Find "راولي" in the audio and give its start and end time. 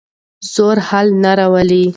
1.37-1.83